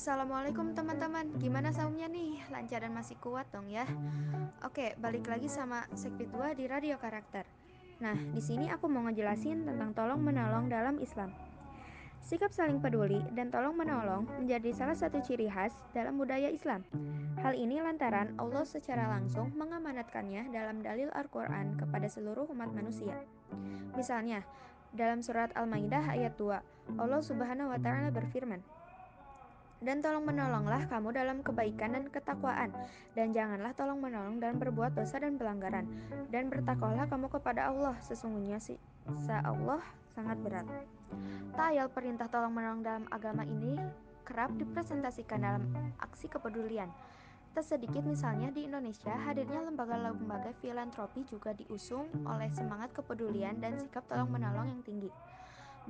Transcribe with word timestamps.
Assalamualaikum 0.00 0.72
teman-teman, 0.72 1.28
gimana 1.36 1.76
saumnya 1.76 2.08
nih? 2.08 2.40
Lancar 2.48 2.80
dan 2.80 2.96
masih 2.96 3.20
kuat 3.20 3.44
dong 3.52 3.68
ya? 3.68 3.84
Oke, 4.64 4.96
balik 4.96 5.28
lagi 5.28 5.44
sama 5.44 5.84
Sekpit 5.92 6.32
2 6.32 6.56
di 6.56 6.64
Radio 6.64 6.96
Karakter. 6.96 7.44
Nah, 8.00 8.16
di 8.16 8.40
sini 8.40 8.72
aku 8.72 8.88
mau 8.88 9.04
ngejelasin 9.04 9.68
tentang 9.68 9.92
tolong 9.92 10.24
menolong 10.24 10.72
dalam 10.72 10.96
Islam. 11.04 11.36
Sikap 12.24 12.48
saling 12.48 12.80
peduli 12.80 13.20
dan 13.36 13.52
tolong 13.52 13.76
menolong 13.76 14.24
menjadi 14.40 14.72
salah 14.72 14.96
satu 14.96 15.20
ciri 15.20 15.52
khas 15.52 15.76
dalam 15.92 16.16
budaya 16.16 16.48
Islam. 16.48 16.80
Hal 17.44 17.52
ini 17.52 17.84
lantaran 17.84 18.32
Allah 18.40 18.64
secara 18.64 19.04
langsung 19.04 19.52
mengamanatkannya 19.52 20.48
dalam 20.48 20.80
dalil 20.80 21.12
Al-Quran 21.12 21.76
kepada 21.76 22.08
seluruh 22.08 22.48
umat 22.56 22.72
manusia. 22.72 23.20
Misalnya, 23.92 24.48
dalam 24.96 25.20
surat 25.20 25.52
Al-Maidah 25.52 26.08
ayat 26.08 26.40
2, 26.40 26.96
Allah 26.96 27.20
Subhanahu 27.20 27.68
wa 27.68 27.76
taala 27.76 28.08
berfirman, 28.08 28.64
dan 29.80 30.04
tolong 30.04 30.28
menolonglah 30.28 30.84
kamu 30.92 31.08
dalam 31.16 31.40
kebaikan 31.40 31.96
dan 31.96 32.04
ketakwaan, 32.12 32.68
dan 33.16 33.32
janganlah 33.32 33.72
tolong 33.72 33.96
menolong 33.96 34.36
dalam 34.36 34.60
berbuat 34.60 34.92
dosa 34.92 35.16
dan 35.16 35.40
pelanggaran. 35.40 35.88
Dan 36.28 36.52
bertakwalah 36.52 37.08
kamu 37.08 37.32
kepada 37.32 37.72
Allah, 37.72 37.96
sesungguhnya 38.04 38.60
si 38.60 38.76
Allah 39.28 39.80
sangat 40.12 40.36
berat. 40.44 40.68
Tayal 41.56 41.88
perintah 41.88 42.28
tolong 42.28 42.52
menolong 42.52 42.84
dalam 42.84 43.04
agama 43.08 43.42
ini 43.48 43.80
kerap 44.28 44.52
dipresentasikan 44.60 45.40
dalam 45.40 45.64
aksi 45.98 46.28
kepedulian. 46.28 46.92
Tak 47.50 47.66
sedikit 47.66 48.06
misalnya 48.06 48.54
di 48.54 48.70
Indonesia, 48.70 49.10
hadirnya 49.10 49.66
lembaga-lembaga 49.66 50.54
filantropi 50.62 51.26
juga 51.26 51.50
diusung 51.50 52.06
oleh 52.22 52.46
semangat 52.54 52.94
kepedulian 52.94 53.58
dan 53.58 53.74
sikap 53.74 54.06
tolong 54.06 54.30
menolong 54.30 54.70
yang 54.70 54.82
tinggi. 54.86 55.10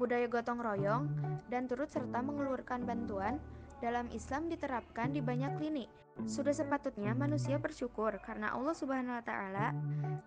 Budaya 0.00 0.24
gotong 0.24 0.56
royong 0.56 1.04
dan 1.52 1.68
turut 1.68 1.92
serta 1.92 2.24
mengeluarkan 2.24 2.88
bantuan 2.88 3.36
dalam 3.80 4.06
Islam 4.12 4.52
diterapkan 4.52 5.10
di 5.10 5.24
banyak 5.24 5.56
lini. 5.58 5.84
Sudah 6.28 6.52
sepatutnya 6.52 7.16
manusia 7.16 7.56
bersyukur 7.56 8.12
karena 8.20 8.52
Allah 8.52 8.76
Subhanahu 8.76 9.16
wa 9.16 9.24
taala 9.24 9.72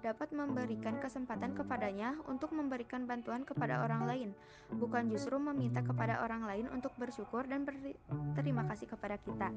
dapat 0.02 0.33
memberikan 0.33 0.97
kesempatan 0.97 1.53
kepadanya 1.53 2.17
untuk 2.25 2.50
memberikan 2.50 3.05
bantuan 3.05 3.45
kepada 3.45 3.86
orang 3.86 4.09
lain, 4.09 4.30
bukan 4.73 5.05
justru 5.13 5.38
meminta 5.38 5.86
kepada 5.86 6.25
orang 6.25 6.50
lain 6.50 6.66
untuk 6.73 6.89
bersyukur 6.97 7.45
dan 7.45 7.61
berterima 7.61 8.66
kasih 8.73 8.89
kepada 8.89 9.22
kita. 9.22 9.53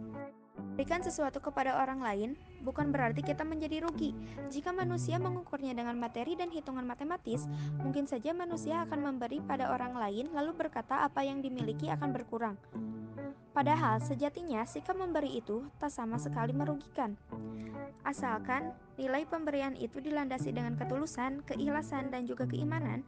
Berikan 0.76 1.00
sesuatu 1.00 1.40
kepada 1.40 1.80
orang 1.80 2.04
lain 2.04 2.30
bukan 2.60 2.92
berarti 2.92 3.24
kita 3.24 3.40
menjadi 3.40 3.80
rugi. 3.88 4.12
Jika 4.52 4.76
manusia 4.76 5.16
mengukurnya 5.16 5.72
dengan 5.72 5.96
materi 5.96 6.36
dan 6.36 6.52
hitungan 6.52 6.84
matematis, 6.84 7.48
mungkin 7.80 8.04
saja 8.04 8.36
manusia 8.36 8.84
akan 8.84 9.08
memberi 9.08 9.40
pada 9.40 9.72
orang 9.72 9.96
lain 9.96 10.28
lalu 10.36 10.52
berkata 10.52 11.00
apa 11.00 11.24
yang 11.24 11.40
dimiliki 11.40 11.88
akan 11.88 12.12
berkurang. 12.12 12.60
Padahal 13.56 13.85
sejatinya 14.02 14.66
sikap 14.66 14.98
memberi 14.98 15.38
itu 15.38 15.62
tak 15.78 15.94
sama 15.94 16.18
sekali 16.18 16.50
merugikan. 16.50 17.14
Asalkan 18.02 18.74
nilai 18.98 19.22
pemberian 19.26 19.78
itu 19.78 20.02
dilandasi 20.02 20.50
dengan 20.50 20.74
ketulusan, 20.74 21.46
keikhlasan, 21.46 22.10
dan 22.10 22.26
juga 22.26 22.46
keimanan, 22.50 23.06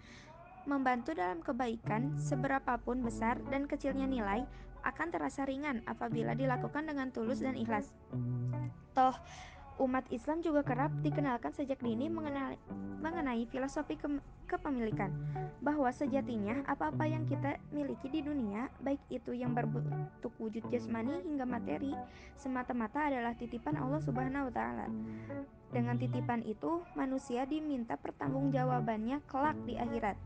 membantu 0.69 1.17
dalam 1.17 1.41
kebaikan 1.43 2.15
seberapapun 2.21 3.01
besar 3.03 3.41
dan 3.49 3.65
kecilnya 3.65 4.07
nilai 4.07 4.45
akan 4.87 5.09
terasa 5.11 5.43
ringan 5.49 5.83
apabila 5.91 6.39
dilakukan 6.39 6.87
dengan 6.87 7.11
tulus 7.11 7.43
dan 7.43 7.59
ikhlas. 7.59 7.91
Toh, 8.95 9.17
umat 9.79 10.05
Islam 10.11 10.43
juga 10.43 10.67
kerap 10.67 10.91
dikenalkan 11.01 11.55
sejak 11.55 11.79
dini 11.79 12.11
mengenai, 12.11 12.59
mengenai 12.99 13.47
filosofi 13.47 13.95
ke, 13.95 14.11
kepemilikan 14.51 15.15
bahwa 15.63 15.91
sejatinya 15.91 16.63
apa-apa 16.67 17.07
yang 17.07 17.27
kita 17.27 17.59
miliki 17.71 18.11
di 18.11 18.21
dunia, 18.23 18.71
baik 18.83 19.03
itu 19.11 19.35
yang 19.35 19.55
berbentuk 19.55 20.35
wujud 20.39 20.63
jasmani 20.71 21.23
hingga 21.27 21.47
materi, 21.47 21.95
semata-mata 22.39 23.11
adalah 23.11 23.35
titipan 23.35 23.79
Allah 23.79 24.03
Subhanahu 24.03 24.51
wa 24.51 24.55
taala. 24.55 24.87
Dengan 25.71 26.01
titipan 26.01 26.43
itu, 26.47 26.83
manusia 26.97 27.45
diminta 27.45 27.99
pertanggungjawabannya 27.99 29.21
kelak 29.27 29.59
di 29.69 29.77
akhirat. 29.77 30.17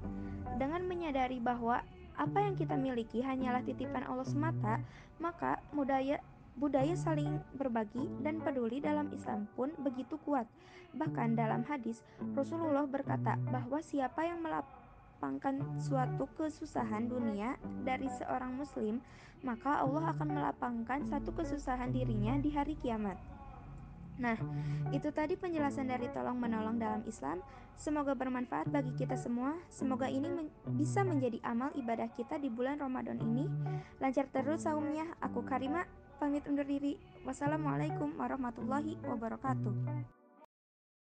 Dengan 0.60 0.84
menyadari 0.86 1.42
bahwa 1.42 1.82
apa 2.14 2.38
yang 2.44 2.54
kita 2.54 2.76
miliki 2.76 3.24
hanyalah 3.24 3.64
titipan 3.64 4.04
Allah 4.04 4.28
semata, 4.28 4.78
maka 5.16 5.58
budaya 5.72 6.20
budaya 6.56 6.92
saling 6.92 7.40
berbagi 7.56 8.08
dan 8.20 8.40
peduli 8.44 8.78
dalam 8.78 9.08
Islam 9.12 9.48
pun 9.56 9.72
begitu 9.80 10.20
kuat. 10.22 10.44
Bahkan 10.92 11.34
dalam 11.36 11.64
hadis, 11.64 12.04
Rasulullah 12.36 12.84
berkata 12.84 13.40
bahwa 13.48 13.80
siapa 13.80 14.28
yang 14.28 14.44
melapangkan 14.44 15.64
suatu 15.80 16.28
kesusahan 16.36 17.08
dunia 17.08 17.56
dari 17.82 18.12
seorang 18.12 18.52
muslim, 18.52 19.00
maka 19.40 19.80
Allah 19.80 20.12
akan 20.12 20.28
melapangkan 20.28 21.00
satu 21.08 21.32
kesusahan 21.32 21.90
dirinya 21.90 22.36
di 22.36 22.52
hari 22.52 22.76
kiamat. 22.76 23.16
Nah, 24.20 24.36
itu 24.92 25.08
tadi 25.08 25.40
penjelasan 25.40 25.88
dari 25.88 26.04
tolong 26.12 26.36
menolong 26.36 26.76
dalam 26.76 27.00
Islam. 27.08 27.40
Semoga 27.80 28.12
bermanfaat 28.12 28.68
bagi 28.68 28.92
kita 28.92 29.16
semua. 29.16 29.56
Semoga 29.72 30.06
ini 30.06 30.28
men 30.28 30.48
bisa 30.76 31.00
menjadi 31.00 31.40
amal 31.40 31.72
ibadah 31.72 32.12
kita 32.12 32.36
di 32.36 32.52
bulan 32.52 32.76
Ramadan 32.76 33.16
ini. 33.24 33.48
Lancar 33.98 34.28
terus 34.28 34.68
saumnya. 34.68 35.08
Aku 35.24 35.42
Karima 35.42 35.88
pamit 36.22 36.46
undur 36.46 36.62
diri. 36.62 36.94
Wassalamualaikum 37.26 38.14
warahmatullahi 38.14 38.94
wabarakatuh. 39.02 40.21